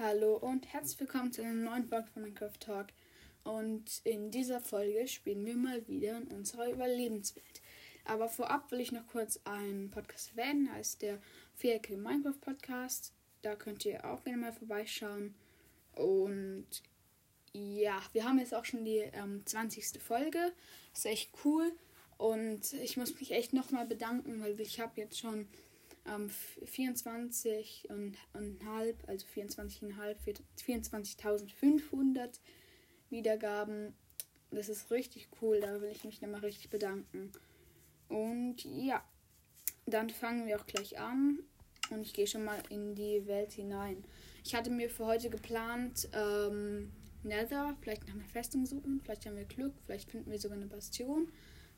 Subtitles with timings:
[0.00, 2.86] Hallo und herzlich willkommen zu einer neuen Folge von Minecraft Talk.
[3.42, 7.60] Und in dieser Folge spielen wir mal wieder in unserer Überlebenswelt.
[8.04, 11.18] Aber vorab will ich noch kurz einen Podcast erwähnen, heißt der
[11.56, 13.12] Viereckige Minecraft Podcast.
[13.42, 15.34] Da könnt ihr auch gerne mal vorbeischauen.
[15.96, 16.68] Und
[17.52, 20.00] ja, wir haben jetzt auch schon die ähm, 20.
[20.00, 20.52] Folge.
[20.94, 21.72] ist echt cool.
[22.18, 25.48] Und ich muss mich echt nochmal bedanken, weil ich habe jetzt schon
[26.14, 26.30] ähm,
[26.64, 32.40] 24 und, und halb, also 24,5, 24.500
[33.10, 33.94] Wiedergaben.
[34.50, 37.32] Das ist richtig cool, da will ich mich nochmal richtig bedanken.
[38.08, 39.04] Und ja,
[39.86, 41.40] dann fangen wir auch gleich an
[41.90, 44.04] und ich gehe schon mal in die Welt hinein.
[44.44, 46.90] Ich hatte mir für heute geplant, ähm,
[47.22, 50.66] Nether, vielleicht nach einer Festung suchen, vielleicht haben wir Glück, vielleicht finden wir sogar eine
[50.66, 51.30] Bastion.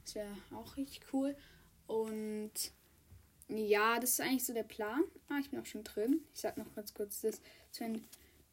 [0.05, 1.37] Das wäre auch richtig cool.
[1.87, 2.53] Und
[3.57, 5.03] ja, das ist eigentlich so der Plan.
[5.29, 6.21] Ah, ich bin auch schon drin.
[6.35, 7.41] Ich sag noch ganz kurz das.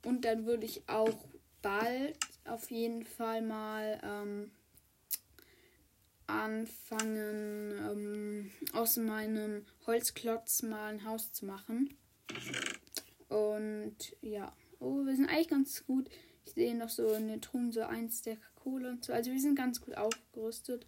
[0.04, 1.26] Und dann würde ich auch
[1.62, 4.52] bald auf jeden Fall mal ähm,
[6.28, 11.98] anfangen, ähm, aus meinem Holzklotz mal ein Haus zu machen.
[13.30, 16.10] Und ja, oh, wir sind eigentlich ganz gut.
[16.46, 19.14] Ich sehe noch so in den Truhen so eins der Kohle und so.
[19.14, 20.86] Also wir sind ganz gut aufgerüstet.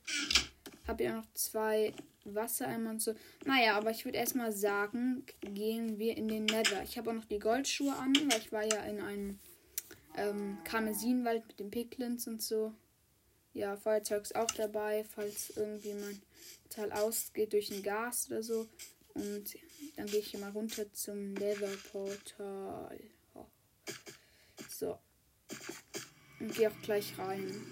[0.87, 1.93] Habe ja noch zwei
[2.35, 3.13] Wassereimer und so.
[3.45, 6.83] Naja, aber ich würde erstmal sagen, gehen wir in den Nether.
[6.83, 9.39] Ich habe auch noch die Goldschuhe an, weil ich war ja in einem
[10.17, 12.73] ähm, Karmesinwald mit den Piglins und so.
[13.53, 16.21] Ja, Feuerzeug ist auch dabei, falls irgendwie mein
[16.69, 18.67] Teil ausgeht durch ein Gas oder so.
[19.13, 19.57] Und
[19.95, 22.99] dann gehe ich hier mal runter zum Nether-Portal.
[23.33, 23.45] Oh.
[24.69, 24.97] So.
[26.39, 27.65] Und gehe auch gleich rein.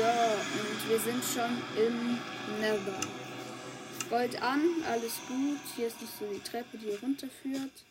[0.00, 2.18] So, und wir sind schon im
[2.58, 3.00] Nether.
[4.08, 5.58] Gold an, alles gut.
[5.76, 7.84] Hier ist nicht so die Treppe, die hier runterführt.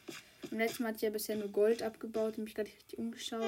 [0.50, 3.44] Im letzten Mal hat ja bisher nur Gold abgebaut und mich gerade richtig umgeschaut.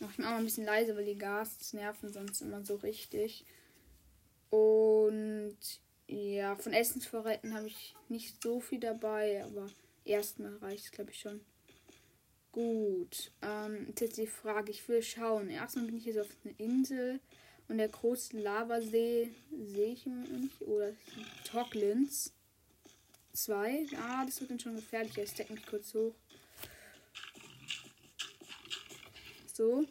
[0.00, 3.44] Mach ich mal ein bisschen leise, weil die Gas nerven sonst immer so richtig.
[4.48, 5.58] Und
[6.06, 9.66] ja, von Essensvorräten habe ich nicht so viel dabei, aber
[10.06, 11.42] erstmal reicht es, glaube ich, schon.
[12.52, 15.50] Gut, ähm, jetzt die Frage, ich will schauen.
[15.50, 17.20] Erstmal bin ich jetzt auf einer Insel
[17.68, 20.60] und der große Lavasee sehe ich nicht.
[20.62, 20.92] Oder
[21.44, 22.32] Toglins.
[23.32, 23.86] Zwei.
[23.96, 25.16] Ah, das wird dann schon gefährlich.
[25.16, 26.14] Ich stecke mich kurz hoch.
[29.52, 29.86] So.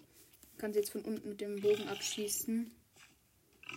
[0.57, 2.69] Kann sie jetzt von unten mit dem Bogen abschießen.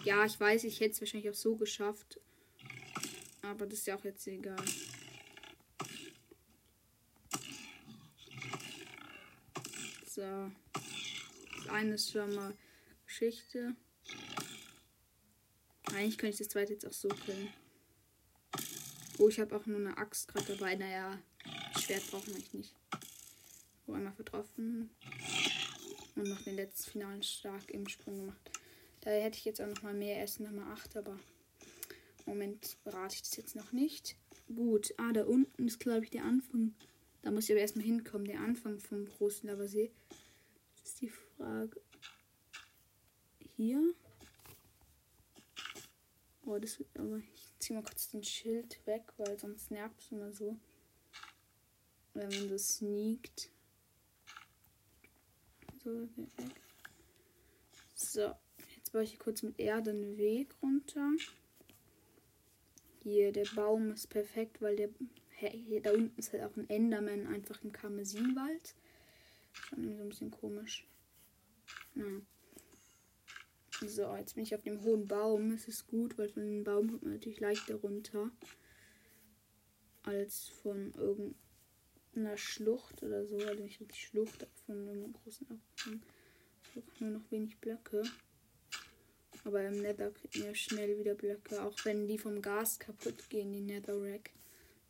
[0.04, 2.19] Ja, ich weiß, ich hätte es wahrscheinlich auch so geschafft.
[3.43, 4.56] Aber das ist ja auch jetzt egal.
[10.22, 10.53] So.
[11.56, 12.55] Das eine ist schon mal
[13.06, 13.75] Geschichte.
[15.93, 17.53] Eigentlich könnte ich das zweite jetzt auch so killen.
[19.19, 20.77] Oh, ich habe auch nur eine Axt gerade dabei.
[20.77, 21.19] Naja,
[21.77, 22.72] Schwert brauchen wir nicht.
[23.88, 24.91] Oh, einmal vertroffen.
[26.15, 28.50] Und noch den letzten finalen Stark im Sprung gemacht.
[29.00, 31.19] Daher hätte ich jetzt auch noch mal mehr Essen, Nummer 8, aber
[32.27, 34.15] Moment berate ich das jetzt noch nicht.
[34.55, 36.77] Gut, ah, da unten ist, glaube ich, der Anfang.
[37.22, 39.93] Da muss ich aber erstmal hinkommen, der Anfang vom großen Lavasee.
[40.81, 41.81] Das ist die Frage.
[43.56, 43.94] Hier.
[46.44, 47.19] Oh, das wird aber.
[47.19, 50.59] Ich ziehe mal kurz den Schild weg, weil sonst nervt es immer so.
[52.15, 53.50] Wenn man das sneakt.
[55.84, 56.61] So, weg.
[57.94, 58.34] So,
[58.77, 61.12] jetzt baue ich hier kurz mit Erde einen Weg runter.
[63.05, 64.88] Hier, der Baum ist perfekt, weil der.
[65.83, 68.75] Da unten ist halt auch ein Enderman einfach im Karmesinwald.
[69.53, 70.87] Schon so ein bisschen komisch.
[71.97, 72.05] Ja.
[73.85, 75.51] So, jetzt bin ich auf dem hohen Baum.
[75.51, 78.31] Das ist gut, weil von dem Baum kommt man natürlich leichter runter.
[80.05, 83.39] Als von irgendeiner Schlucht oder so.
[83.39, 86.03] Also nicht die Schlucht von einem großen Abhang.
[87.01, 88.05] Nur noch wenig Blöcke.
[89.45, 91.61] Aber im Nether kriegen wir schnell wieder Blöcke.
[91.63, 94.31] Auch wenn die vom Gas kaputt gehen, die Netherrack.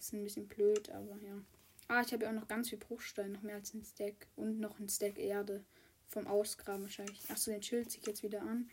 [0.03, 1.41] Ist ein bisschen blöd, aber ja.
[1.87, 3.31] Ah, ich habe ja auch noch ganz viel Bruchstein.
[3.31, 4.27] Noch mehr als ein Stack.
[4.35, 5.65] Und noch ein Stack Erde.
[6.09, 7.31] Vom Ausgraben wahrscheinlich.
[7.31, 8.69] Achso, den Schild ziehe ich jetzt wieder an.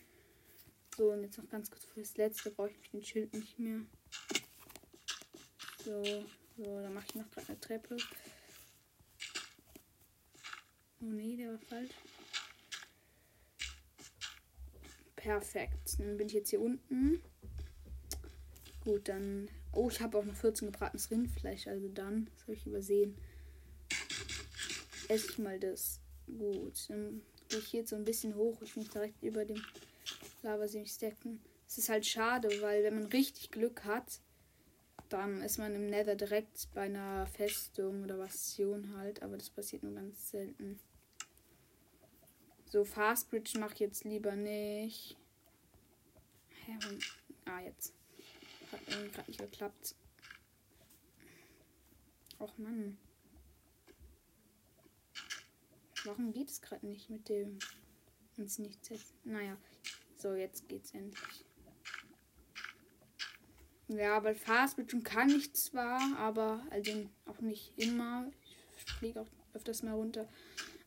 [0.97, 3.81] So, und jetzt noch ganz kurz für das letzte brauche ich den Schild nicht mehr.
[5.85, 6.03] So,
[6.57, 7.97] so, dann mache ich noch gerade eine Treppe.
[10.99, 11.93] Oh nee, der war falsch.
[15.15, 15.99] Perfekt.
[15.99, 17.21] Dann bin ich jetzt hier unten.
[18.83, 19.47] Gut, dann.
[19.71, 21.67] Oh, ich habe auch noch 14 gebratenes Rindfleisch.
[21.67, 23.17] Also dann, das habe ich übersehen.
[25.07, 25.99] Esse ich mal das.
[26.27, 28.61] Gut, dann gehe ich hier so ein bisschen hoch.
[28.61, 29.61] Ich bin direkt über dem
[30.43, 31.39] Lavasee stacken.
[31.67, 34.21] Es ist halt schade, weil wenn man richtig Glück hat,
[35.09, 39.83] dann ist man im Nether direkt bei einer Festung oder Bastion halt, aber das passiert
[39.83, 40.79] nur ganz selten.
[42.65, 45.17] So, Fastbridge mache ich jetzt lieber nicht.
[47.45, 47.93] Ah, jetzt.
[48.71, 49.95] Hat irgendwie gerade nicht geklappt.
[52.39, 52.97] Och Mann.
[56.05, 57.59] Warum geht es gerade nicht mit dem
[58.37, 58.89] ins Nichts?
[59.25, 59.57] Naja,
[60.17, 61.45] so, jetzt geht's endlich.
[63.89, 68.31] Ja, weil Fastbridge kann ich zwar, aber also auch nicht immer.
[68.77, 70.29] Ich fliege auch öfters mal runter.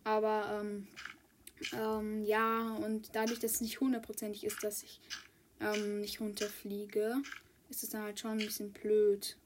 [0.04, 0.86] Aber ähm,
[1.72, 5.00] ähm, ja, und dadurch, dass es nicht hundertprozentig ist, dass ich
[5.60, 7.22] ähm, nicht runterfliege,
[7.72, 9.38] ist es dann halt schon ein bisschen blöd.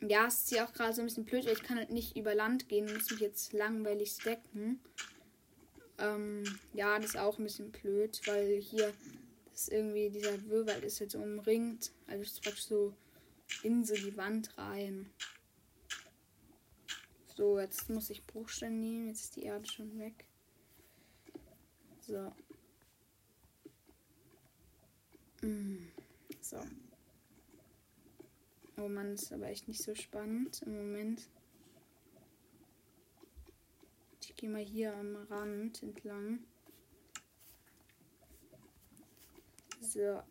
[0.00, 2.16] Ja, es ist ja auch gerade so ein bisschen blöd, weil ich kann halt nicht
[2.16, 4.78] über Land gehen, muss mich jetzt langweilig stacken.
[5.98, 6.44] Ähm,
[6.74, 8.92] ja, das ist auch ein bisschen blöd, weil hier
[9.54, 11.92] ist irgendwie dieser Würwald ist jetzt umringt.
[12.06, 12.94] Also es ist praktisch so
[13.62, 15.10] in so die Wand rein.
[17.36, 19.08] So, jetzt muss ich Bruchstein nehmen.
[19.08, 20.26] Jetzt ist die Erde schon weg.
[22.00, 22.32] So.
[25.40, 25.88] Mm.
[26.52, 26.58] So.
[28.76, 31.30] Oh Mann, ist aber echt nicht so spannend im Moment.
[34.20, 36.40] Ich gehe mal hier am Rand entlang.
[39.80, 40.22] So.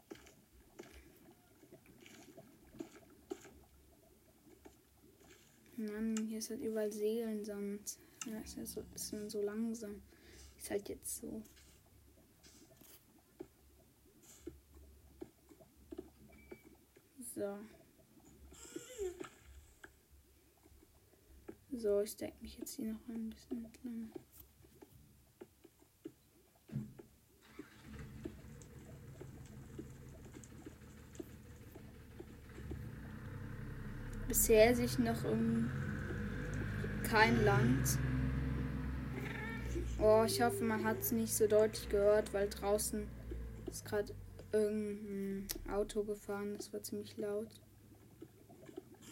[5.77, 7.97] Mann, hier ist halt überall Seelensand.
[8.27, 10.03] Ja, ist ja so, ist so langsam.
[10.55, 11.41] Ist halt jetzt so.
[17.41, 17.57] So.
[21.71, 24.11] So, ich denke mich jetzt hier noch ein bisschen entlang.
[34.27, 35.71] bisher sich noch um
[37.03, 37.97] kein Land.
[39.99, 43.07] Oh, ich hoffe, man hat es nicht so deutlich gehört, weil draußen
[43.67, 44.13] ist gerade
[44.51, 46.55] irgendein Auto gefahren.
[46.57, 47.47] Das war ziemlich laut.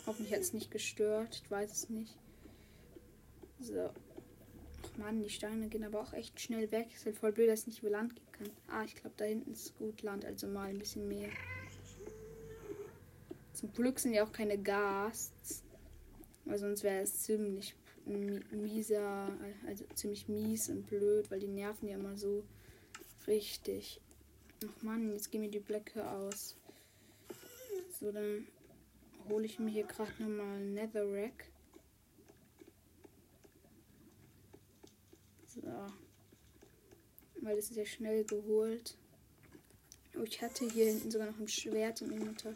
[0.05, 1.41] Hoffentlich hat es nicht gestört.
[1.43, 2.17] Ich weiß es nicht.
[3.59, 3.89] So.
[4.85, 6.87] Ach man, die Steine gehen aber auch echt schnell weg.
[6.93, 8.49] Ist halt voll blöd, dass ich nicht über Land gehen kann.
[8.67, 11.29] Ah, ich glaube, da hinten ist gut Land, also mal ein bisschen mehr.
[13.53, 15.63] Zum Glück sind ja auch keine Gasts.
[16.45, 17.75] Weil sonst wäre es ziemlich
[18.05, 19.29] mieser,
[19.67, 22.43] also ziemlich mies und blöd, weil die nerven ja immer so
[23.27, 24.01] richtig.
[24.65, 26.57] Ach man, jetzt gehen mir die Blöcke aus.
[27.99, 28.47] So, dann
[29.29, 31.45] hole ich mir hier gerade nochmal Netherrack.
[35.47, 35.61] So.
[37.41, 38.97] Weil das ist ja schnell geholt.
[40.17, 42.53] Oh, ich hatte hier hinten sogar noch ein Schwert im Inventar.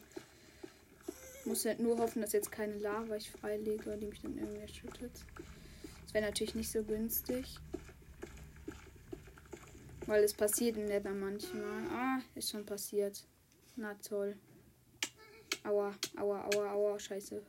[1.45, 5.25] Muss halt nur hoffen, dass jetzt keine Lava ich freilege, die mich dann irgendwie erschüttert.
[6.03, 7.57] Das wäre natürlich nicht so günstig.
[10.05, 11.87] Weil es passiert in Nether manchmal.
[11.89, 13.23] Ah, ist schon passiert.
[13.75, 14.37] Na toll.
[15.63, 17.41] Aua, aua, aua, aua, scheiße.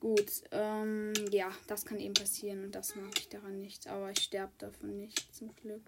[0.00, 3.88] Gut, ähm, ja, das kann eben passieren und das mache ich daran nicht.
[3.88, 5.82] Aber ich sterbe davon nicht, zum Glück.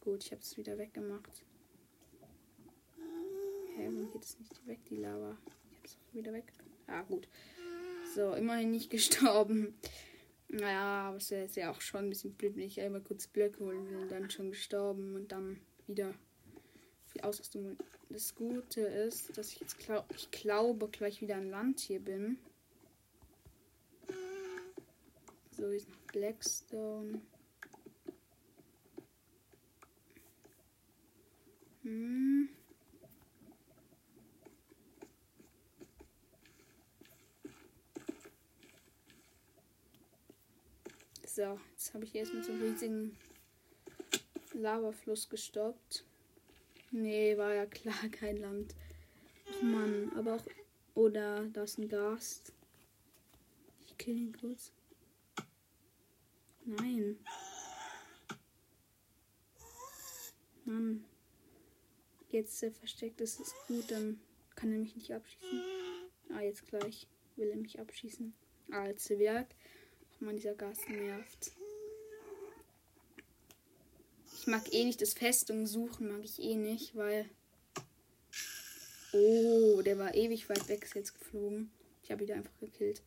[0.00, 1.44] Gut, ich habe es wieder weggemacht.
[3.76, 5.36] Hä, warum geht es nicht weg, die Lava?
[5.70, 6.52] Ich hab's auch wieder weg.
[6.86, 7.28] Ah, gut.
[8.14, 9.74] So, immerhin nicht gestorben.
[10.52, 13.64] Naja, aber es ist ja auch schon ein bisschen blöd, wenn ich einmal kurz Blöcke
[13.64, 16.12] holen will, dann schon gestorben und dann wieder
[17.06, 17.76] viel Ausrüstung.
[18.08, 22.38] Das Gute ist, dass ich jetzt glaub, ich glaube gleich wieder an Land hier bin.
[25.52, 27.20] So, jetzt noch Blackstone.
[31.82, 32.48] Hm.
[41.40, 43.16] So, jetzt habe ich erst mit so einem riesigen
[44.52, 46.04] Lavafluss gestoppt.
[46.90, 48.74] Nee, war ja klar kein Land.
[49.48, 50.44] Ach Mann, aber auch.
[50.94, 52.52] Oder da ist ein Gast.
[53.86, 54.70] Ich kill ihn kurz.
[56.66, 57.16] Nein.
[60.66, 61.06] Mann.
[62.28, 64.20] Jetzt er versteckt ist, ist gut, dann
[64.56, 65.62] kann er mich nicht abschießen.
[66.34, 68.34] Ah, jetzt gleich will er mich abschießen.
[68.72, 69.54] Ah, jetzt Werk.
[70.22, 71.52] Man, dieser Gas nervt.
[74.36, 77.28] Ich mag eh nicht das Festung suchen, mag ich eh nicht, weil.
[79.12, 81.70] Oh, der war ewig weit weg, ist jetzt geflogen.
[82.02, 83.02] Ich habe ihn einfach gekillt.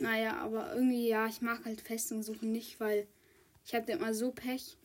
[0.00, 3.06] Naja, aber irgendwie, ja, ich mag halt Festung suchen nicht, weil
[3.66, 4.78] ich hatte immer so Pech.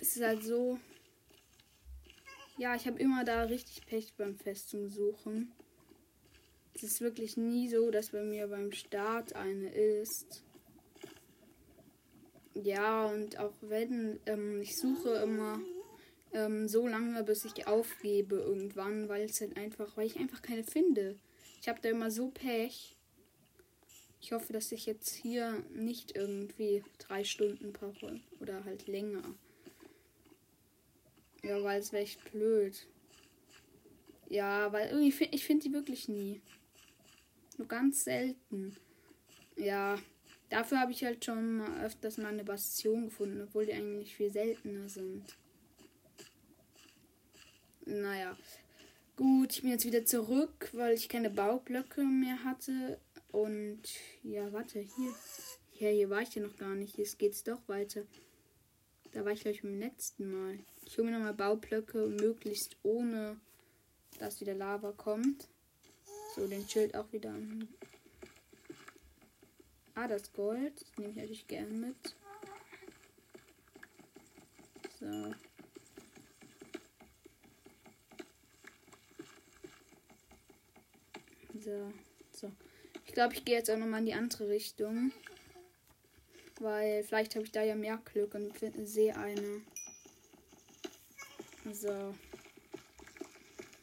[0.00, 0.80] es ist halt so.
[2.58, 5.52] Ja, ich habe immer da richtig Pech beim Festung suchen.
[6.74, 10.42] Es ist wirklich nie so, dass bei mir beim Start eine ist.
[12.54, 15.60] Ja, und auch wenn ähm, ich suche immer
[16.32, 20.64] ähm, so lange, bis ich aufgebe irgendwann, weil es halt einfach, weil ich einfach keine
[20.64, 21.16] finde.
[21.60, 22.96] Ich habe da immer so Pech.
[24.20, 29.22] Ich hoffe, dass ich jetzt hier nicht irgendwie drei Stunden brauche oder halt länger.
[31.42, 32.86] Ja, weil es wäre echt blöd.
[34.28, 36.40] Ja, weil irgendwie find, ich finde die wirklich nie.
[37.56, 38.76] Nur ganz selten.
[39.56, 39.96] Ja,
[40.48, 44.30] dafür habe ich halt schon mal öfters mal eine Bastion gefunden, obwohl die eigentlich viel
[44.30, 45.36] seltener sind.
[47.86, 48.36] Naja.
[49.16, 52.98] Gut, ich bin jetzt wieder zurück, weil ich keine Baublöcke mehr hatte.
[53.30, 53.82] Und
[54.22, 55.14] ja, warte, hier.
[55.78, 56.98] Ja, hier war ich ja noch gar nicht.
[56.98, 58.02] Jetzt geht's doch weiter.
[59.12, 60.58] Da war ich, glaube ich, beim letzten Mal.
[60.84, 63.40] Ich hole mir nochmal Baublöcke, möglichst ohne
[64.18, 65.48] dass wieder Lava kommt.
[66.34, 67.32] So, den Schild auch wieder.
[69.94, 70.80] Ah, das Gold.
[70.80, 72.16] Das nehme ich natürlich gern mit.
[74.98, 75.34] So.
[81.60, 81.92] So,
[82.32, 82.52] so.
[83.06, 85.12] Ich glaube, ich gehe jetzt auch nochmal in die andere Richtung.
[86.58, 88.52] Weil vielleicht habe ich da ja mehr Glück und
[88.88, 89.62] sehe eine.
[91.72, 92.12] So.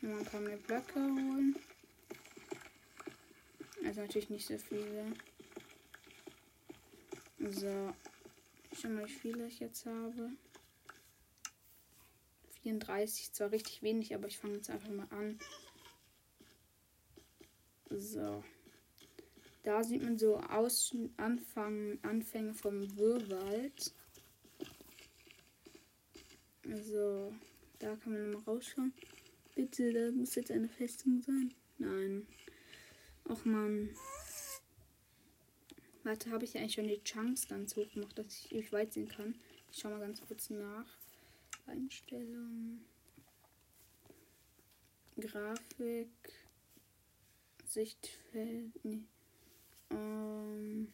[0.02, 1.56] Mal ein paar mehr Blöcke holen.
[3.84, 5.14] Also natürlich nicht so viele.
[7.40, 7.94] So.
[8.74, 10.32] Schau mal, wie viele ich jetzt habe.
[12.62, 15.40] 34, zwar richtig wenig, aber ich fange jetzt einfach mal an.
[17.90, 18.44] So.
[19.64, 23.94] Da sieht man so Aus Anfang, Anfänge vom Wirrwald.
[26.64, 27.34] So.
[27.80, 28.94] Da kann man mal rausschauen.
[29.56, 31.52] Bitte, da muss jetzt eine Festung sein.
[31.80, 32.28] Nein.
[33.26, 33.90] Och man.
[36.04, 39.08] Warte, habe ich eigentlich schon die Chunks ganz hoch gemacht, dass ich euch weit sehen
[39.08, 39.36] kann?
[39.72, 40.98] Ich schau mal ganz kurz nach.
[41.68, 42.82] Einstellung.
[45.20, 46.10] Grafik.
[47.66, 48.84] Sichtfeld.
[48.84, 49.04] Nee.
[49.92, 50.92] Ähm.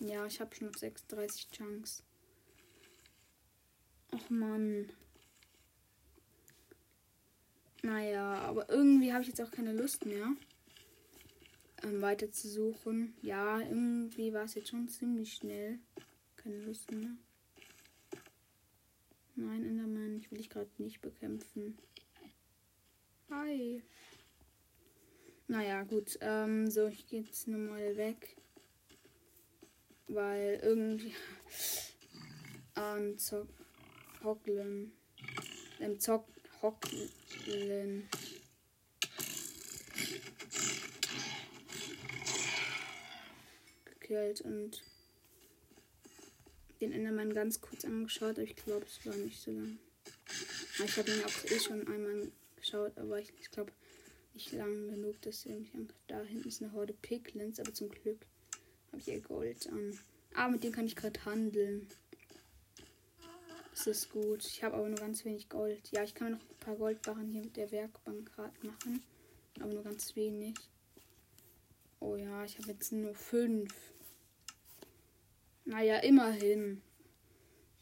[0.00, 2.02] Ja, ich habe schon noch 36 Chunks.
[4.12, 4.90] Ach man.
[7.82, 10.34] Naja, aber irgendwie habe ich jetzt auch keine Lust mehr,
[11.82, 13.14] ähm, weiter zu suchen.
[13.22, 15.78] Ja, irgendwie war es jetzt schon ziemlich schnell.
[16.36, 17.10] Keine Lust mehr.
[19.34, 21.78] Nein, Enderman, ich will dich gerade nicht bekämpfen.
[23.30, 23.82] Hi.
[25.48, 26.18] Naja, gut.
[26.20, 28.36] Ähm, so, ich gehe jetzt nur mal weg.
[30.08, 31.14] Weil irgendwie.
[32.74, 33.48] An Zock.
[34.22, 34.92] Hocklen.
[35.78, 36.26] Im Zock.
[36.62, 38.08] Hocklen.
[43.84, 44.82] Gekillt und
[46.80, 49.78] den Enderman ganz kurz angeschaut, aber ich glaube, es war nicht so lang.
[50.84, 53.72] Ich habe ihn auch eh schon einmal geschaut, aber ich, ich glaube,
[54.32, 55.70] nicht lang genug, dass er mich.
[56.06, 58.26] Da hinten ist eine Horde Piglins, aber zum Glück
[58.88, 59.98] habe ich ihr Gold an.
[60.34, 61.88] Ah, mit dem kann ich gerade handeln.
[63.80, 64.44] Das ist gut.
[64.44, 65.90] Ich habe aber nur ganz wenig Gold.
[65.90, 69.02] Ja, ich kann noch ein paar Goldbarren hier mit der Werkbank gerade machen.
[69.58, 70.54] Aber nur ganz wenig.
[71.98, 73.74] Oh ja, ich habe jetzt nur fünf.
[75.64, 76.82] Naja, immerhin.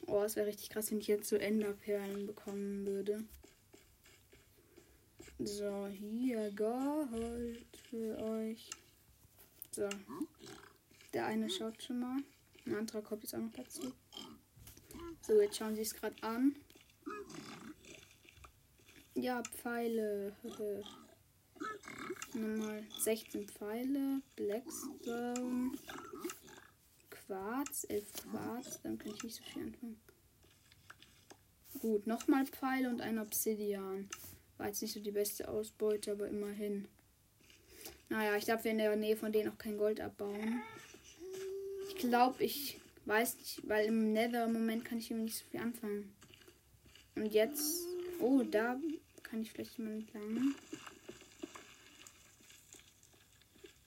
[0.06, 3.24] Oh, es wäre richtig krass, wenn ich jetzt so Enderperlen bekommen würde.
[5.40, 8.70] So, hier Gold für euch.
[9.72, 9.88] So.
[11.12, 12.18] Der eine schaut schon mal.
[12.66, 13.92] Ein anderer kommt jetzt auch noch dazu.
[15.28, 16.56] So, jetzt schauen sie es gerade an.
[19.14, 20.34] Ja, Pfeile.
[22.32, 24.22] Nochmal 16 Pfeile.
[24.36, 25.72] Blackstone.
[27.10, 27.84] Quarz.
[27.90, 28.80] 11 Quarz.
[28.82, 30.00] Dann kann ich nicht so viel anfangen.
[31.82, 34.08] Gut, nochmal Pfeile und ein Obsidian.
[34.56, 36.88] War jetzt nicht so die beste Ausbeute, aber immerhin.
[38.08, 40.62] Naja, ich darf in der Nähe von denen auch kein Gold abbauen.
[41.86, 45.44] Ich glaube, ich weiß nicht, weil im Nether im Moment kann ich irgendwie nicht so
[45.50, 46.12] viel anfangen.
[47.14, 47.86] Und jetzt.
[48.20, 48.78] Oh, da
[49.22, 50.54] kann ich vielleicht mal entlang.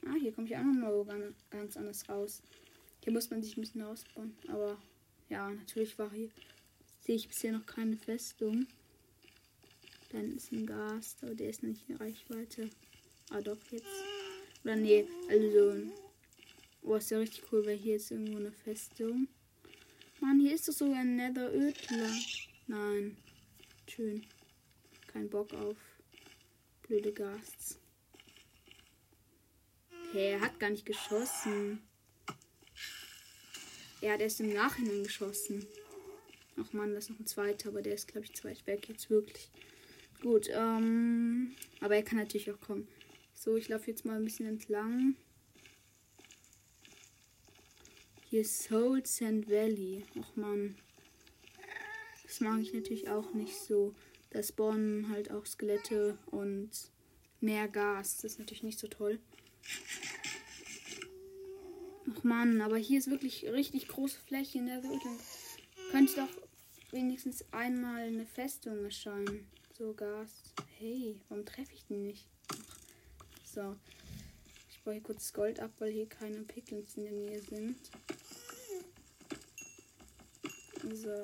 [0.06, 2.42] Ah, hier komme ich auch nochmal ganz anders raus.
[3.04, 4.36] Hier muss man sich ein bisschen ausbauen.
[4.48, 4.78] Aber
[5.30, 6.30] ja, natürlich war hier.
[7.02, 8.68] Sehe ich bisher noch keine Festung.
[10.12, 12.70] Dann ist ein Gast, aber der ist nicht in Reichweite.
[13.30, 13.86] Ah, doch jetzt.
[14.64, 15.92] Oder nee, also.
[16.84, 19.28] Oh, ist ja richtig cool, weil hier ist irgendwo eine Festung.
[20.20, 22.12] Mann, hier ist doch sogar ein Nether-Ödler.
[22.68, 23.18] Nein.
[23.88, 24.26] Schön.
[25.08, 25.78] Kein Bock auf
[26.84, 27.80] blöde Gasts.
[30.12, 31.82] Hey, er hat gar nicht geschossen.
[34.02, 35.66] Er hat erst im Nachhinein geschossen.
[36.58, 38.90] Ach man, das ist noch ein zweiter, aber der ist, glaube ich, zu weit weg
[38.90, 39.50] jetzt wirklich.
[40.22, 41.56] Gut, ähm.
[41.80, 42.88] Aber er kann natürlich auch kommen.
[43.34, 45.16] So, ich laufe jetzt mal ein bisschen entlang.
[48.32, 50.06] Hier ist Soul Sand Valley.
[50.18, 50.78] Ach man.
[52.24, 53.94] Das mag ich natürlich auch nicht so.
[54.30, 56.70] Da spawnen halt auch Skelette und
[57.42, 58.20] mehr Gas.
[58.22, 59.20] Das ist natürlich nicht so toll.
[62.10, 65.02] Ach man, aber hier ist wirklich richtig große Fläche in der Welt.
[65.92, 69.46] Könnte doch wenigstens einmal eine Festung erscheinen.
[69.78, 70.42] So Gas.
[70.78, 72.30] Hey, warum treffe ich den nicht?
[73.44, 73.76] So.
[74.70, 77.76] Ich baue hier kurz Gold ab, weil hier keine Pickles in der Nähe sind.
[80.94, 81.24] So.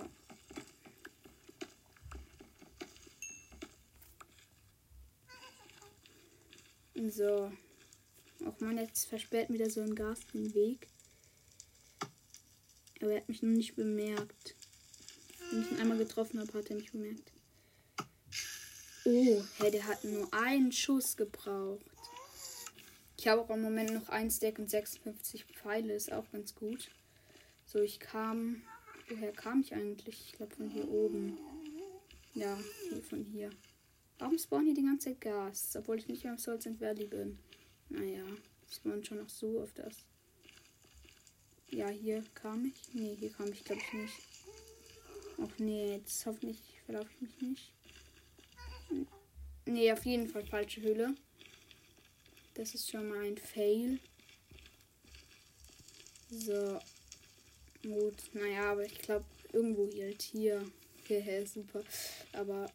[7.09, 7.51] So.
[8.45, 10.87] Auch man, jetzt versperrt mir da so ein Gas den Weg.
[13.01, 14.55] Aber er hat mich noch nicht bemerkt.
[15.51, 17.31] Wenn ich ihn einmal getroffen habe, hat er mich bemerkt.
[19.05, 21.85] Oh, hey, der hat nur einen Schuss gebraucht.
[23.17, 26.89] Ich habe auch im Moment noch ein Stack und 56 Pfeile, ist auch ganz gut.
[27.65, 28.63] So, ich kam.
[29.09, 30.27] Woher kam ich eigentlich?
[30.27, 31.37] Ich glaube von hier oben.
[32.33, 32.57] Ja,
[32.89, 33.49] hier von hier.
[34.19, 35.75] Warum spawnen hier die ganze Zeit Gas?
[35.75, 37.39] Obwohl ich nicht mehr im Souls and Valley bin.
[37.89, 38.25] Naja,
[38.69, 39.95] spawnen schon noch so auf das.
[41.69, 42.93] Ja, hier kam ich.
[42.93, 44.13] Nee, hier kam ich glaube ich nicht.
[45.39, 47.73] Ach nee, jetzt hoffentlich verlaufe ich mich nicht.
[49.65, 51.15] Nee, auf jeden Fall falsche Höhle.
[52.55, 53.99] Das ist schon mal ein Fail.
[56.29, 56.79] So.
[57.87, 60.61] Gut, naja, aber ich glaube, irgendwo hier halt hier.
[61.07, 61.81] Hierher super.
[62.33, 62.69] Aber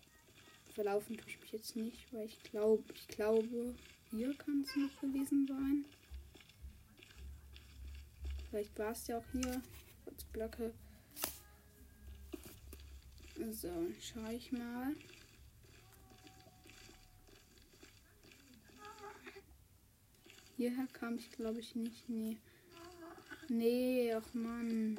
[0.74, 3.74] verlaufen tue ich mich jetzt nicht, weil ich glaube, ich glaube,
[4.10, 5.84] hier kann es noch gewesen sein.
[8.48, 9.60] Vielleicht war es ja auch hier.
[10.06, 10.72] Kurz Blöcke.
[13.50, 14.96] So, schau ich mal.
[20.56, 22.08] Hierher kam ich glaube ich nicht.
[22.08, 22.38] Nee.
[23.52, 24.98] Nee, ach Mann.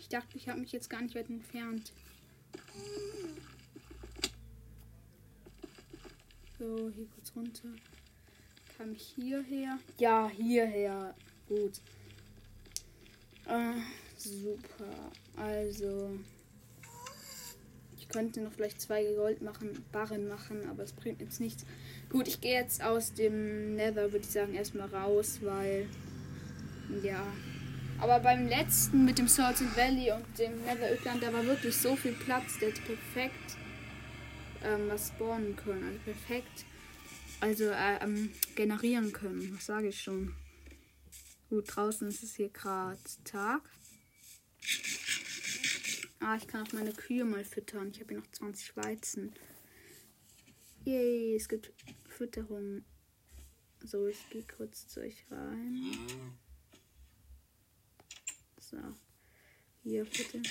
[0.00, 1.92] Ich dachte, ich habe mich jetzt gar nicht weit entfernt.
[6.58, 7.68] So, hier kurz runter.
[8.76, 9.78] Kam ich hierher?
[9.98, 11.14] Ja, hierher.
[11.46, 11.80] Gut.
[13.46, 13.74] Äh,
[14.16, 15.12] super.
[15.36, 16.18] Also.
[18.12, 21.64] Könnte noch vielleicht zwei Gold machen, Barren machen, aber es bringt jetzt nichts.
[22.08, 25.86] Gut, ich gehe jetzt aus dem Nether, würde ich sagen, erstmal raus, weil.
[27.02, 27.24] Ja.
[28.00, 31.96] Aber beim letzten mit dem Salted Valley und dem Nether Ödland, da war wirklich so
[31.96, 33.56] viel Platz, der hätte perfekt
[34.64, 35.84] ähm, was spawnen können.
[35.84, 36.64] Also perfekt.
[37.40, 39.54] Also äh, ähm, generieren können.
[39.54, 40.34] Was sage ich schon?
[41.48, 43.62] Gut, draußen ist es hier gerade Tag.
[46.20, 47.90] Ah, ich kann auch meine Kühe mal füttern.
[47.90, 49.32] Ich habe hier noch 20 Weizen.
[50.84, 51.72] Yay, es gibt
[52.08, 52.84] Fütterung.
[53.82, 55.96] So, ich gehe kurz zu euch rein.
[58.60, 58.76] So.
[59.82, 60.42] Hier, bitte.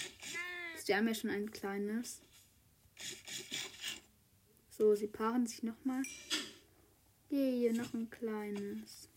[0.83, 2.21] Sie haben ja schon ein kleines.
[4.71, 6.01] So, sie paaren sich nochmal.
[7.29, 9.07] Hier noch ein kleines.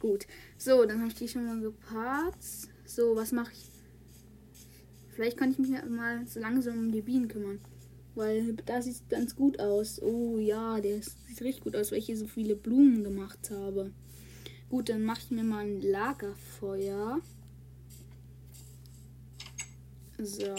[0.00, 0.26] Gut.
[0.56, 2.36] So, dann habe ich die schon mal gepaart.
[2.84, 3.70] So, was mache ich?
[5.10, 7.60] Vielleicht kann ich mich mal so langsam um die Bienen kümmern.
[8.14, 10.00] Weil da sieht ganz gut aus.
[10.00, 13.92] Oh ja, der sieht richtig gut aus, weil ich hier so viele Blumen gemacht habe.
[14.70, 17.20] Gut, dann mache ich mir mal ein Lagerfeuer.
[20.18, 20.54] So,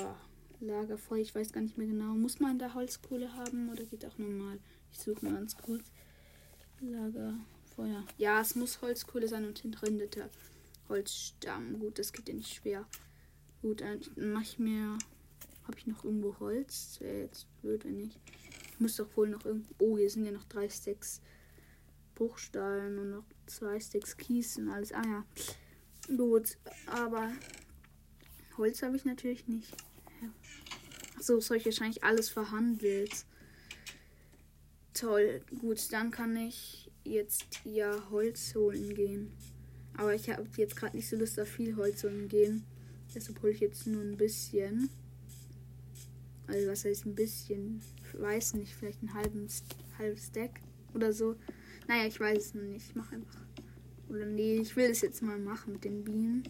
[0.62, 2.16] Lagerfeuer, ich weiß gar nicht mehr genau.
[2.16, 4.60] Muss man da Holzkohle haben oder geht auch normal?
[4.92, 5.92] Ich suche mal ganz kurz.
[6.82, 7.40] Lagerfeuer.
[8.18, 10.30] Ja, es muss Holzkohle sein und entrindete
[10.88, 11.80] Holzstamm.
[11.80, 12.86] Gut, das geht ja nicht schwer.
[13.62, 14.98] Gut, dann mache ich mir.
[15.64, 16.98] Habe ich noch irgendwo Holz?
[17.00, 18.18] Wäre jetzt blöd, wenn ich.
[18.74, 19.74] Ich muss doch wohl noch irgendwo.
[19.80, 21.22] Oh, hier sind ja noch drei Stacks
[22.16, 24.92] Bruchstein und noch zwei Stacks Kies und alles.
[24.92, 25.26] Ah ja.
[26.16, 27.32] Gut, aber
[28.58, 29.72] Holz habe ich natürlich nicht.
[31.18, 33.26] Achso, das habe ich wahrscheinlich alles verhandelt.
[34.94, 35.42] Toll.
[35.60, 39.32] Gut, dann kann ich jetzt ja Holz holen gehen.
[39.98, 42.64] Aber ich habe jetzt gerade nicht so Lust auf viel Holz holen gehen.
[43.14, 44.90] Deshalb hole ich jetzt nur ein bisschen.
[46.48, 47.82] Also was heißt ein bisschen?
[48.04, 49.48] Ich weiß nicht, vielleicht ein halben,
[49.98, 50.62] halbes Stack
[50.94, 51.36] oder so.
[51.88, 52.88] Naja, ich weiß es noch nicht.
[52.88, 53.42] Ich mache einfach.
[54.10, 56.44] Oder nee, ich will es jetzt mal machen mit den Bienen.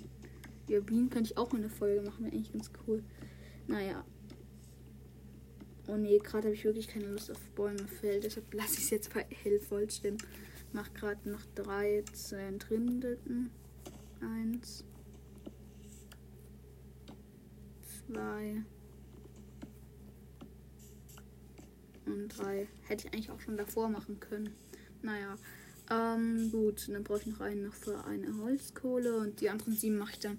[0.67, 3.03] Ja, Bienen könnte ich auch in eine Folge machen, wäre eigentlich ganz cool.
[3.67, 4.05] Naja.
[5.87, 8.23] Oh nee, gerade habe ich wirklich keine Lust auf Bäume fällt.
[8.23, 10.19] Deshalb lasse ich es jetzt bei hell vollstimmen.
[10.71, 13.51] Mach gerade noch 13 Trinden.
[14.21, 14.83] Eins.
[18.07, 18.63] Zwei.
[22.05, 22.67] Und drei.
[22.87, 24.53] Hätte ich eigentlich auch schon davor machen können.
[25.01, 25.35] Naja.
[25.91, 29.97] Ähm, gut, dann brauche ich noch einen noch für eine Holzkohle und die anderen sieben
[29.97, 30.37] mache ich dann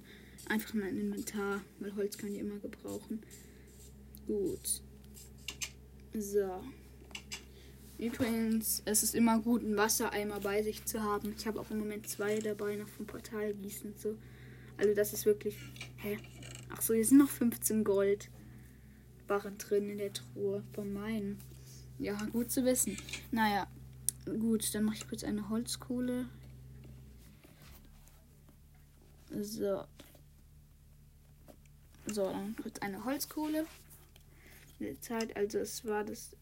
[0.49, 3.21] einfach in mein Inventar, weil Holz kann ich immer gebrauchen.
[4.27, 4.83] Gut.
[6.15, 6.63] So.
[8.01, 11.35] Übrigens, es ist immer gut, einen Wassereimer bei sich zu haben.
[11.37, 14.17] Ich habe auch im Moment zwei dabei, noch vom Portal gießen so.
[14.79, 15.55] Also das ist wirklich.
[15.99, 16.17] Hä?
[16.71, 18.31] Ach so, hier sind noch 15 Gold.
[19.27, 21.39] Barren drin in der Truhe von meinen.
[21.99, 22.97] Ja, gut zu wissen.
[23.33, 23.67] Naja,
[24.25, 26.27] gut, dann mache ich kurz eine Holzkohle.
[29.29, 29.85] So.
[32.07, 33.67] So, dann kurz eine Holzkohle.
[35.03, 36.35] Zeit, also es war das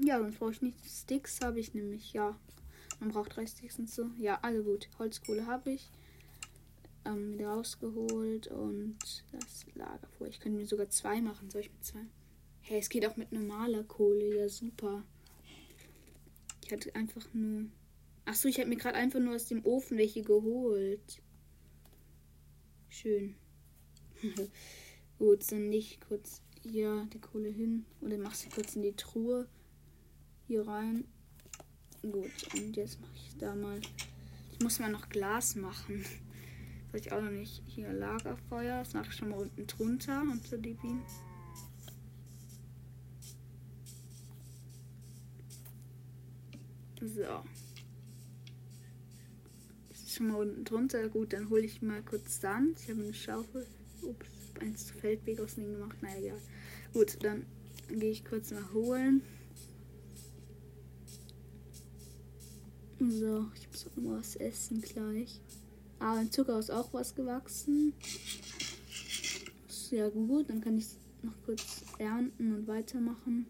[0.00, 0.78] Ja, sonst brauche ich nicht.
[0.86, 2.38] Sticks habe ich nämlich, ja.
[3.00, 4.10] Man braucht drei Sticks und so.
[4.18, 4.88] Ja, alle gut.
[4.98, 5.90] Holzkohle habe ich.
[7.04, 8.98] Ähm, wieder rausgeholt und
[9.32, 10.26] das Lager vor.
[10.26, 11.50] Ich könnte mir sogar zwei machen.
[11.50, 12.04] Soll ich mit zwei?
[12.60, 14.36] Hey, es geht auch mit normaler Kohle.
[14.36, 15.04] Ja, super.
[16.64, 17.66] Ich hatte einfach nur.
[18.24, 21.22] Achso, ich habe mir gerade einfach nur aus dem Ofen welche geholt.
[22.88, 23.36] Schön.
[25.18, 27.84] Gut, dann nicht kurz hier die Kohle hin.
[28.00, 29.48] Oder mach sie kurz in die Truhe.
[30.46, 31.04] Hier rein.
[32.02, 33.80] Gut, und jetzt mache ich da mal.
[34.52, 36.04] Ich muss mal noch Glas machen.
[36.90, 37.62] Soll ich auch noch nicht.
[37.66, 38.78] Hier Lagerfeuer.
[38.78, 40.22] Das mache ich schon mal unten drunter.
[40.22, 41.02] Unter die Bienen.
[47.00, 47.22] So.
[49.88, 51.08] Das ist schon mal unten drunter.
[51.08, 52.80] Gut, dann hole ich mal kurz Sand.
[52.80, 53.66] Ich habe eine Schaufel.
[54.02, 54.26] Ups,
[54.60, 55.96] eins zu Feldweg aus dem gemacht.
[56.02, 56.40] Naja, egal.
[56.92, 57.46] Gut, dann
[57.88, 59.22] gehe ich kurz nach holen.
[63.00, 65.40] So, ich muss auch noch was essen gleich.
[66.00, 67.92] Ah, im Zucker ist auch was gewachsen.
[69.68, 70.86] Sehr gut, dann kann ich
[71.22, 73.46] noch kurz ernten und weitermachen.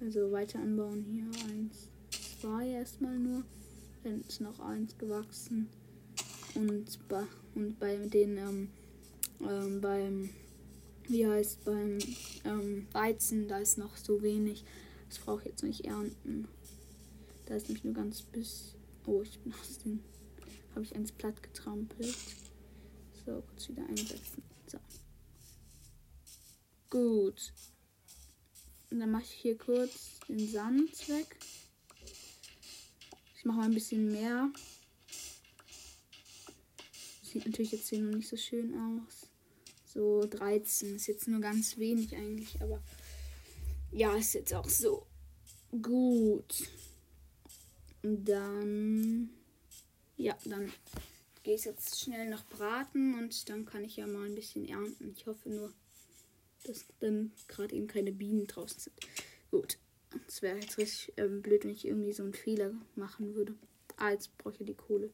[0.00, 1.26] Also weiter anbauen hier.
[1.48, 1.88] Eins,
[2.40, 3.44] zwei erstmal nur.
[4.02, 5.68] Dann ist noch eins gewachsen.
[6.54, 8.68] Und bei, und bei den ähm,
[9.40, 10.30] ähm, beim
[11.08, 11.98] wie heißt beim
[12.44, 14.64] ähm, Weizen, da ist noch so wenig.
[15.08, 16.48] Das brauche ich jetzt nicht ernten.
[17.46, 18.76] Da ist nämlich nur ganz bis.
[19.06, 20.00] Oh, ich bin aus dem.
[20.74, 22.16] Habe ich eins platt getrampelt.
[23.24, 24.42] So, kurz wieder einsetzen.
[24.66, 24.78] So.
[26.90, 27.52] Gut.
[28.90, 31.36] Und dann mache ich hier kurz den Sand weg.
[33.36, 34.50] Ich mache mal ein bisschen mehr.
[37.34, 39.28] Sieht natürlich jetzt hier noch nicht so schön aus.
[39.92, 42.80] So 13 ist jetzt nur ganz wenig eigentlich, aber
[43.90, 45.04] ja, ist jetzt auch so
[45.82, 46.68] gut.
[48.04, 49.30] Und dann,
[50.16, 50.72] ja, dann
[51.42, 55.12] gehe ich jetzt schnell noch braten und dann kann ich ja mal ein bisschen ernten.
[55.16, 55.72] Ich hoffe nur,
[56.62, 58.94] dass dann gerade eben keine Bienen draußen sind.
[59.50, 59.78] Gut.
[60.28, 63.56] Es wäre jetzt richtig ähm, blöd, wenn ich irgendwie so einen Fehler machen würde.
[63.96, 65.10] Ah, jetzt brauche ich die Kohle.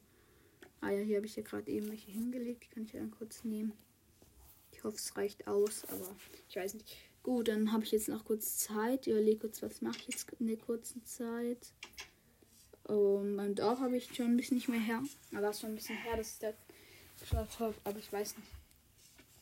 [0.81, 2.63] Ah ja, hier habe ich ja gerade eben welche hingelegt.
[2.65, 3.73] Die kann ich dann kurz nehmen.
[4.71, 6.15] Ich hoffe, es reicht aus, aber
[6.49, 6.97] ich weiß nicht.
[7.23, 9.05] Gut, dann habe ich jetzt noch kurz Zeit.
[9.05, 11.71] Überlege kurz, was mache ich jetzt in der kurzen Zeit.
[12.83, 15.03] Um, beim Dorf habe ich schon ein bisschen nicht mehr her.
[15.35, 16.55] Aber es ist schon ein bisschen her, dass ich das
[17.19, 17.61] geschafft.
[17.83, 18.49] Aber ich weiß nicht.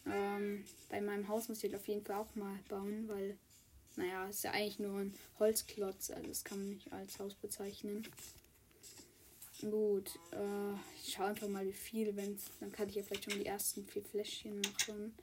[0.06, 3.38] Ähm, bei meinem Haus muss ich auf jeden Fall auch mal bauen, weil,
[3.95, 6.12] naja, es ist ja eigentlich nur ein Holzklotz.
[6.12, 8.06] Also das kann man nicht als Haus bezeichnen.
[9.62, 13.39] Gut, äh, ich schaue einfach mal, wie viel, wenn dann kann ich ja vielleicht schon
[13.39, 15.13] die ersten vier Fläschchen machen.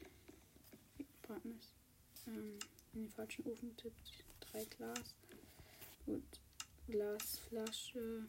[2.27, 2.59] Ähm,
[2.93, 4.25] in den falschen Ofen tippt.
[4.41, 5.15] Drei Glas.
[6.05, 6.23] Gut,
[6.89, 8.27] Glasflasche.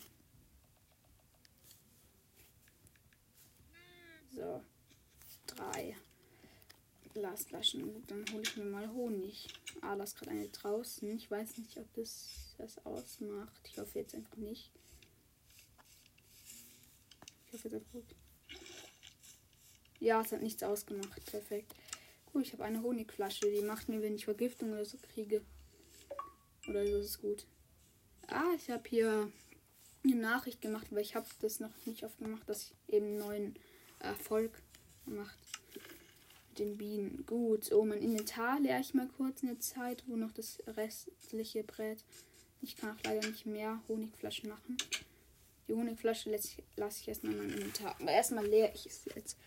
[4.33, 4.61] So,
[5.47, 5.95] drei
[7.13, 7.93] Glasflaschen.
[7.93, 9.47] Gut, dann hole ich mir mal Honig.
[9.81, 11.09] Ah, da ist gerade eine draußen.
[11.15, 13.61] Ich weiß nicht, ob das das ausmacht.
[13.69, 14.71] Ich hoffe jetzt einfach nicht.
[17.63, 18.15] Das gut.
[19.99, 21.25] Ja, es hat nichts ausgemacht.
[21.25, 21.73] Perfekt.
[22.31, 23.51] Gut, ich habe eine Honigflasche.
[23.51, 25.41] Die macht mir, wenn ich Vergiftung oder so kriege.
[26.67, 27.45] Oder so ist gut.
[28.27, 29.31] Ah, ich habe hier
[30.03, 33.17] eine Nachricht gemacht, weil ich habe das noch nicht oft gemacht, dass ich eben einen
[33.17, 33.55] neuen
[33.99, 34.51] Erfolg
[35.05, 35.37] gemacht
[36.49, 37.25] mit den Bienen.
[37.25, 41.63] Gut, oh, mein Inventar leere ich mal kurz in der Zeit, wo noch das restliche
[41.63, 42.03] Brett
[42.61, 44.77] Ich kann auch leider nicht mehr Honigflaschen machen.
[45.67, 46.61] Die Honigflasche lasse
[47.01, 47.95] ich, erstmal in meinem Inventar.
[47.99, 49.37] Aber erstmal leer ich es jetzt.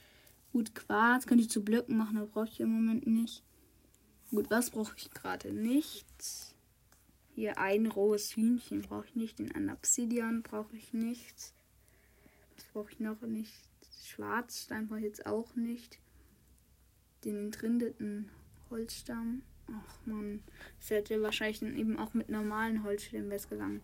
[0.53, 3.43] Gut, Quarz könnte ich zu Blöcken machen, aber brauche ich im Moment nicht.
[4.31, 6.07] Gut, was brauche ich gerade nicht?
[7.35, 9.39] Hier ein rohes Hühnchen brauche ich nicht.
[9.39, 11.55] Den Anapsidian brauche ich nicht.
[12.57, 13.53] Was brauche ich noch nicht?
[14.05, 15.99] Schwarzstein brauche ich jetzt auch nicht.
[17.25, 18.29] Den entrindeten
[18.71, 19.43] Holzstamm.
[19.69, 20.43] Ach man,
[20.81, 23.81] das hätte wahrscheinlich dann eben auch mit normalen Holzstämmen besser gegangen.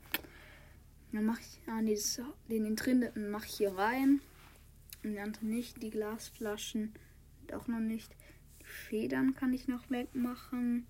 [1.16, 4.20] Dann mache ich ah, nee, das, den entrindeten mache ich hier rein.
[5.02, 5.82] Und die nicht.
[5.82, 6.92] Die Glasflaschen
[7.54, 8.14] auch noch nicht.
[8.60, 10.86] Die Federn kann ich noch wegmachen.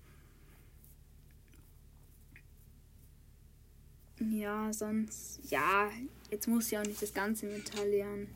[4.19, 5.39] Ja, sonst.
[5.49, 5.89] Ja,
[6.29, 8.27] jetzt muss ich auch nicht das ganze Metall lernen.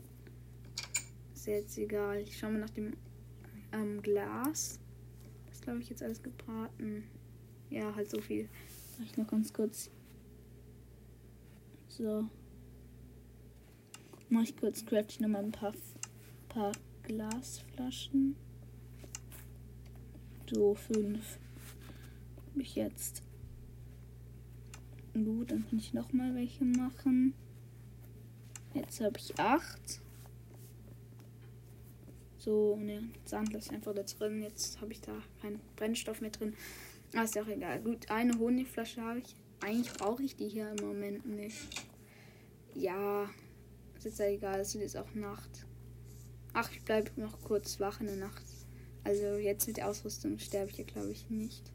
[1.34, 2.22] Ist jetzt egal.
[2.22, 2.96] Ich schaue mal nach dem
[3.72, 4.80] ähm, Glas.
[5.50, 7.04] Das glaube ich jetzt alles gebraten.
[7.68, 8.48] Ja, halt so viel.
[8.98, 9.90] Mach ich noch ganz kurz.
[11.98, 12.26] So.
[14.30, 15.74] Mach ich kurz, craft ich nochmal ein paar,
[16.48, 18.34] paar Glasflaschen.
[20.50, 21.38] So, fünf.
[22.50, 23.22] Habe ich jetzt.
[25.12, 27.34] Gut, dann kann ich noch mal welche machen.
[28.72, 30.00] Jetzt habe ich acht.
[32.38, 34.40] So, ne, Sand ist einfach da drin.
[34.40, 36.54] Jetzt habe ich da keinen Brennstoff mehr drin.
[37.14, 37.82] Ah, ist ja auch egal.
[37.82, 39.41] Gut, eine Honigflasche habe ich.
[39.62, 41.86] Eigentlich brauche ich die hier im Moment nicht.
[42.74, 43.30] Ja,
[43.96, 44.60] ist jetzt ja egal.
[44.60, 45.66] Es ist jetzt auch Nacht.
[46.52, 48.42] Ach, ich bleibe noch kurz wach in der Nacht.
[49.04, 51.72] Also jetzt mit der Ausrüstung sterbe ich ja, glaube ich, nicht.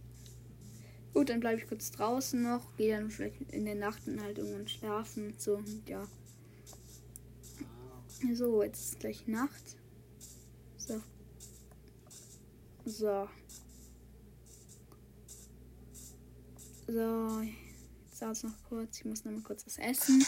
[1.13, 4.38] Gut, dann bleibe ich kurz draußen noch, gehe dann vielleicht in der Nacht und halt
[4.38, 5.34] irgendwann schlafen.
[5.38, 6.08] So, und ja.
[8.34, 9.78] So, jetzt ist gleich Nacht.
[10.78, 11.02] So.
[12.86, 13.28] So.
[16.88, 17.41] So,
[18.21, 18.97] es noch kurz.
[18.97, 20.25] Ich muss noch mal kurz was essen,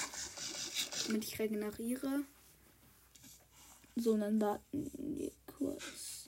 [1.08, 2.24] damit ich regeneriere.
[3.96, 6.28] So, dann warten wir kurz.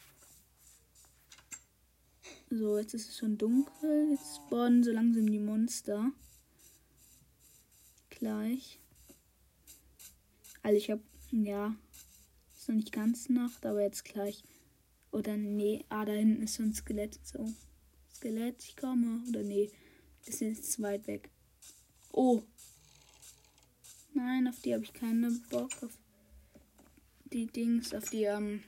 [2.50, 4.10] So, jetzt ist es schon dunkel.
[4.12, 6.12] Jetzt spawnen so langsam die Monster.
[8.10, 8.80] Gleich.
[10.62, 11.76] Also ich habe, ja,
[12.54, 14.43] ist noch nicht ganz Nacht, aber jetzt gleich.
[15.12, 17.19] Oder nee, ah, da hinten ist so ein Skelett.
[17.24, 17.52] So,
[18.13, 19.24] Skelett, ich komme.
[19.30, 19.71] Oder nee,
[20.26, 21.30] ist jetzt weit weg.
[22.12, 22.41] Oh.
[24.13, 25.71] Nein, auf die habe ich keinen Bock.
[25.82, 25.97] Auf
[27.32, 28.62] die Dings, auf die, ähm,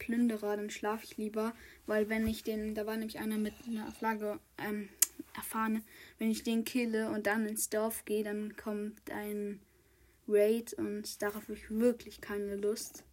[0.00, 1.54] Plünderer, dann schlafe ich lieber,
[1.86, 4.88] weil wenn ich den, da war nämlich einer mit einer Flagge ähm,
[5.36, 5.84] erfahren,
[6.18, 9.60] wenn ich den kille und dann ins Dorf gehe, dann kommt ein
[10.26, 13.04] Raid und darauf habe ich wirklich keine Lust.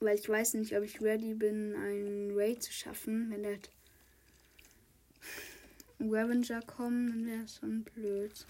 [0.00, 3.30] Weil ich weiß nicht, ob ich ready bin, einen Raid zu schaffen.
[3.30, 3.58] Wenn der
[6.00, 8.46] Revenger kommen, dann wäre es schon blöd.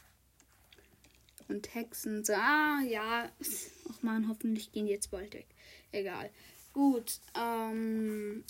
[1.49, 3.31] Und Hexen, so, ah, ja.
[3.91, 5.47] Ach man, hoffentlich gehen die jetzt bald weg.
[5.93, 6.31] Egal.
[6.73, 8.45] Gut, ähm,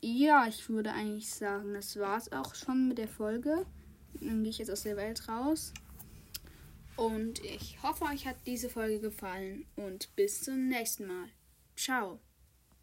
[0.00, 3.66] ja, ich würde eigentlich sagen, das war's auch schon mit der Folge.
[4.20, 5.72] Dann gehe ich jetzt aus der Welt raus.
[6.96, 11.28] Und ich hoffe, euch hat diese Folge gefallen und bis zum nächsten Mal.
[11.74, 12.20] Ciao.